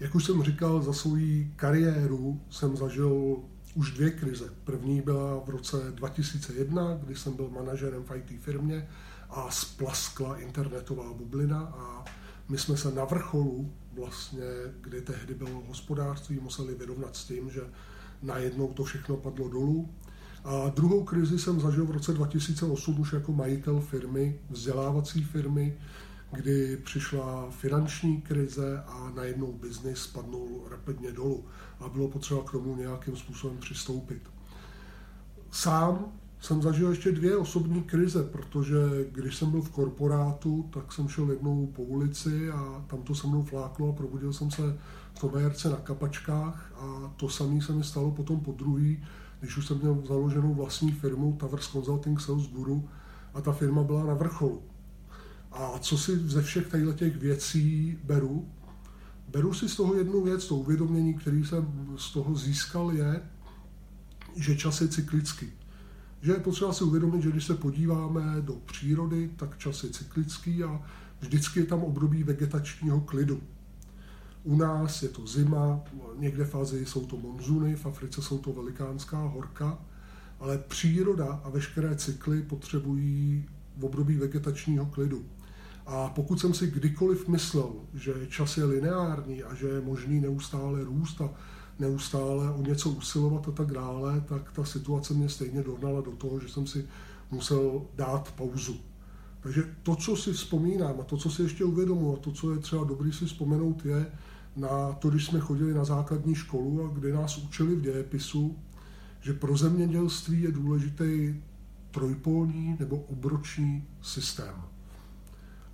Jak 0.00 0.14
už 0.14 0.24
jsem 0.24 0.42
říkal, 0.42 0.82
za 0.82 0.92
svou 0.92 1.16
kariéru 1.56 2.40
jsem 2.50 2.76
zažil 2.76 3.36
už 3.74 3.90
dvě 3.90 4.10
krize. 4.10 4.54
První 4.64 5.00
byla 5.00 5.40
v 5.44 5.48
roce 5.48 5.92
2001, 5.94 6.98
kdy 7.04 7.16
jsem 7.16 7.36
byl 7.36 7.50
manažerem 7.50 8.04
v 8.04 8.16
IT 8.16 8.40
firmě 8.40 8.88
a 9.30 9.50
splaskla 9.50 10.36
internetová 10.36 11.12
bublina 11.12 11.60
a 11.60 12.04
my 12.48 12.58
jsme 12.58 12.76
se 12.76 12.94
na 12.94 13.04
vrcholu, 13.04 13.72
vlastně, 13.92 14.44
kdy 14.80 15.00
tehdy 15.00 15.34
bylo 15.34 15.62
hospodářství, 15.68 16.38
museli 16.40 16.74
vyrovnat 16.74 17.16
s 17.16 17.24
tím, 17.24 17.50
že 17.50 17.60
najednou 18.22 18.72
to 18.72 18.84
všechno 18.84 19.16
padlo 19.16 19.48
dolů. 19.48 19.88
A 20.44 20.68
druhou 20.68 21.04
krizi 21.04 21.38
jsem 21.38 21.60
zažil 21.60 21.86
v 21.86 21.90
roce 21.90 22.12
2008 22.12 23.00
už 23.00 23.12
jako 23.12 23.32
majitel 23.32 23.80
firmy, 23.80 24.40
vzdělávací 24.50 25.24
firmy, 25.24 25.78
kdy 26.32 26.76
přišla 26.76 27.50
finanční 27.50 28.20
krize 28.20 28.82
a 28.86 29.12
najednou 29.14 29.52
biznis 29.52 29.98
spadnul 29.98 30.62
rapidně 30.70 31.12
dolů 31.12 31.44
a 31.80 31.88
bylo 31.88 32.08
potřeba 32.08 32.42
k 32.44 32.50
tomu 32.50 32.76
nějakým 32.76 33.16
způsobem 33.16 33.58
přistoupit. 33.58 34.22
Sám 35.50 36.04
jsem 36.40 36.62
zažil 36.62 36.90
ještě 36.90 37.12
dvě 37.12 37.36
osobní 37.36 37.82
krize, 37.82 38.22
protože 38.22 38.76
když 39.12 39.36
jsem 39.36 39.50
byl 39.50 39.62
v 39.62 39.70
korporátu, 39.70 40.70
tak 40.72 40.92
jsem 40.92 41.08
šel 41.08 41.30
jednou 41.30 41.66
po 41.66 41.82
ulici 41.82 42.50
a 42.50 42.84
tam 42.86 43.02
to 43.02 43.14
se 43.14 43.26
mnou 43.26 43.42
fláklo 43.42 43.88
a 43.88 43.92
probudil 43.92 44.32
jsem 44.32 44.50
se 44.50 44.78
v 45.14 45.20
Tomajerce 45.20 45.70
na 45.70 45.76
kapačkách 45.76 46.72
a 46.76 47.12
to 47.16 47.28
samé 47.28 47.60
se 47.60 47.72
mi 47.72 47.84
stalo 47.84 48.10
potom 48.10 48.40
po 48.40 48.52
druhý, 48.52 49.04
když 49.40 49.56
už 49.56 49.66
jsem 49.66 49.78
měl 49.78 50.02
založenou 50.08 50.54
vlastní 50.54 50.92
firmu 50.92 51.36
Towers 51.40 51.68
Consulting 51.68 52.20
Sales 52.20 52.46
Guru 52.46 52.88
a 53.34 53.40
ta 53.40 53.52
firma 53.52 53.82
byla 53.82 54.04
na 54.04 54.14
vrcholu. 54.14 54.62
A 55.58 55.78
co 55.78 55.98
si 55.98 56.18
ze 56.18 56.42
všech 56.42 56.74
těch 56.94 57.16
věcí 57.16 57.98
beru? 58.04 58.48
Beru 59.28 59.54
si 59.54 59.68
z 59.68 59.76
toho 59.76 59.94
jednu 59.94 60.22
věc, 60.22 60.46
to 60.46 60.56
uvědomění, 60.56 61.14
který 61.14 61.44
jsem 61.44 61.94
z 61.96 62.12
toho 62.12 62.34
získal, 62.34 62.92
je, 62.92 63.20
že 64.36 64.56
čas 64.56 64.80
je 64.80 64.88
cyklický. 64.88 65.46
Že 66.22 66.32
je 66.32 66.38
potřeba 66.38 66.72
si 66.72 66.84
uvědomit, 66.84 67.22
že 67.22 67.30
když 67.30 67.44
se 67.44 67.54
podíváme 67.54 68.36
do 68.40 68.52
přírody, 68.52 69.30
tak 69.36 69.58
čas 69.58 69.84
je 69.84 69.90
cyklický 69.90 70.64
a 70.64 70.82
vždycky 71.20 71.60
je 71.60 71.66
tam 71.66 71.82
období 71.82 72.22
vegetačního 72.22 73.00
klidu. 73.00 73.40
U 74.44 74.56
nás 74.56 75.02
je 75.02 75.08
to 75.08 75.26
zima, 75.26 75.80
někde 76.16 76.44
v 76.44 76.54
Azii 76.54 76.86
jsou 76.86 77.06
to 77.06 77.16
monzuny, 77.16 77.76
v 77.76 77.86
Africe 77.86 78.22
jsou 78.22 78.38
to 78.38 78.52
velikánská 78.52 79.18
horka, 79.18 79.78
ale 80.40 80.58
příroda 80.58 81.40
a 81.44 81.50
veškeré 81.50 81.96
cykly 81.96 82.42
potřebují 82.42 83.44
v 83.76 83.84
období 83.84 84.16
vegetačního 84.16 84.86
klidu. 84.86 85.24
A 85.90 86.08
pokud 86.08 86.40
jsem 86.40 86.54
si 86.54 86.66
kdykoliv 86.70 87.28
myslel, 87.28 87.72
že 87.94 88.12
čas 88.28 88.56
je 88.56 88.64
lineární 88.64 89.42
a 89.42 89.54
že 89.54 89.68
je 89.68 89.80
možný 89.80 90.20
neustále 90.20 90.84
růst 90.84 91.20
a 91.20 91.30
neustále 91.78 92.50
o 92.50 92.62
něco 92.62 92.90
usilovat 92.90 93.48
a 93.48 93.52
tak 93.52 93.72
dále, 93.72 94.20
tak 94.20 94.52
ta 94.52 94.64
situace 94.64 95.14
mě 95.14 95.28
stejně 95.28 95.62
dohnala 95.62 96.00
do 96.00 96.10
toho, 96.10 96.40
že 96.40 96.48
jsem 96.48 96.66
si 96.66 96.86
musel 97.30 97.82
dát 97.94 98.32
pauzu. 98.32 98.76
Takže 99.40 99.64
to, 99.82 99.96
co 99.96 100.16
si 100.16 100.32
vzpomínám 100.32 101.00
a 101.00 101.04
to, 101.04 101.16
co 101.16 101.30
si 101.30 101.42
ještě 101.42 101.64
uvědomuji 101.64 102.16
a 102.16 102.20
to, 102.20 102.32
co 102.32 102.52
je 102.52 102.58
třeba 102.58 102.84
dobrý 102.84 103.12
si 103.12 103.26
vzpomenout, 103.26 103.84
je 103.84 104.12
na 104.56 104.92
to, 104.92 105.10
když 105.10 105.26
jsme 105.26 105.40
chodili 105.40 105.74
na 105.74 105.84
základní 105.84 106.34
školu 106.34 106.84
a 106.84 106.94
kde 106.94 107.12
nás 107.12 107.38
učili 107.38 107.74
v 107.74 107.80
dějepisu, 107.80 108.58
že 109.20 109.32
pro 109.32 109.56
zemědělství 109.56 110.42
je 110.42 110.52
důležitý 110.52 111.34
trojpolní 111.90 112.76
nebo 112.78 112.96
obroční 112.96 113.84
systém. 114.02 114.54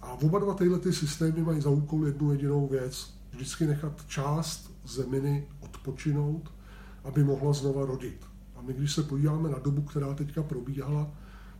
A 0.05 0.13
oba 0.13 0.39
dva 0.39 0.55
tyhle 0.55 0.79
ty 0.79 0.93
systémy 0.93 1.43
mají 1.43 1.61
za 1.61 1.71
úkol 1.71 2.07
jednu 2.07 2.33
jedinou 2.33 2.69
věc. 2.69 3.15
Vždycky 3.31 3.67
nechat 3.67 4.07
část 4.07 4.71
zeminy 4.85 5.47
odpočinout, 5.61 6.53
aby 7.05 7.25
mohla 7.25 7.53
znova 7.53 7.87
rodit. 7.87 8.27
A 8.57 8.63
my, 8.63 8.73
když 8.73 8.93
se 8.93 9.03
podíváme 9.03 9.49
na 9.49 9.59
dobu, 9.59 9.83
která 9.83 10.15
teďka 10.15 10.43
probíhala, 10.43 11.11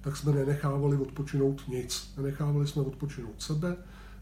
tak 0.01 0.17
jsme 0.17 0.33
nenechávali 0.33 0.97
odpočinout 0.97 1.69
nic. 1.69 2.15
Nenechávali 2.17 2.67
jsme 2.67 2.83
odpočinout 2.83 3.43
sebe, 3.43 3.77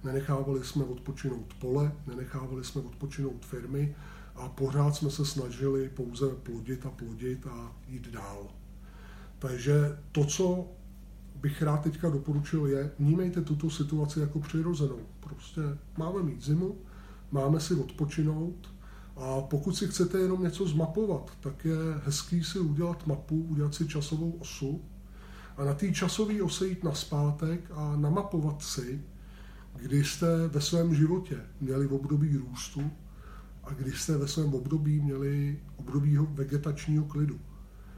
nenechávali 0.04 0.64
jsme 0.64 0.84
odpočinout 0.84 1.54
pole, 1.58 1.92
nenechávali 2.06 2.64
jsme 2.64 2.80
odpočinout 2.80 3.44
firmy 3.44 3.94
a 4.34 4.48
pořád 4.48 4.96
jsme 4.96 5.10
se 5.10 5.24
snažili 5.24 5.88
pouze 5.88 6.28
plodit 6.28 6.86
a 6.86 6.90
plodit 6.90 7.46
a 7.46 7.72
jít 7.88 8.08
dál. 8.08 8.46
Takže 9.38 9.98
to, 10.12 10.24
co 10.24 10.68
bych 11.42 11.62
rád 11.62 11.82
teďka 11.82 12.10
doporučil 12.10 12.66
je, 12.66 12.90
vnímejte 12.98 13.40
tuto 13.40 13.70
situaci 13.70 14.20
jako 14.20 14.40
přirozenou. 14.40 14.98
Prostě 15.20 15.60
máme 15.98 16.22
mít 16.22 16.44
zimu, 16.44 16.78
máme 17.30 17.60
si 17.60 17.74
odpočinout 17.74 18.74
a 19.16 19.40
pokud 19.40 19.76
si 19.76 19.88
chcete 19.88 20.18
jenom 20.18 20.42
něco 20.42 20.68
zmapovat, 20.68 21.32
tak 21.40 21.64
je 21.64 21.76
hezký 22.04 22.44
si 22.44 22.58
udělat 22.58 23.06
mapu, 23.06 23.42
udělat 23.42 23.74
si 23.74 23.88
časovou 23.88 24.30
osu 24.30 24.80
a 25.56 25.64
na 25.64 25.74
té 25.74 25.92
časové 25.92 26.42
ose 26.42 26.66
jít 26.66 26.84
na 26.84 26.94
zpátek 26.94 27.70
a 27.74 27.96
namapovat 27.96 28.62
si, 28.62 29.02
kdy 29.76 30.04
jste 30.04 30.48
ve 30.48 30.60
svém 30.60 30.94
životě 30.94 31.40
měli 31.60 31.86
v 31.86 31.94
období 31.94 32.36
růstu 32.36 32.90
a 33.64 33.72
kdy 33.72 33.92
jste 33.92 34.18
ve 34.18 34.28
svém 34.28 34.54
období 34.54 35.00
měli 35.00 35.60
období 35.76 36.18
vegetačního 36.18 37.04
klidu, 37.04 37.40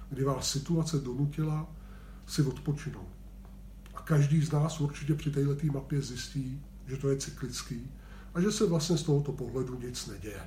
kdy 0.09 0.25
vás 0.25 0.51
situace 0.51 0.99
donutila 0.99 1.73
si 2.27 2.43
odpočinout 2.43 3.24
každý 4.05 4.43
z 4.43 4.53
nás 4.53 4.81
určitě 4.81 5.15
při 5.15 5.31
této 5.31 5.67
mapě 5.73 6.03
zjistí, 6.03 6.63
že 6.87 6.97
to 6.97 7.09
je 7.09 7.17
cyklický 7.17 7.91
a 8.35 8.41
že 8.41 8.53
se 8.53 8.67
vlastně 8.67 8.99
z 8.99 9.03
tohoto 9.03 9.33
pohledu 9.33 9.81
nic 9.81 10.07
neděje. 10.07 10.41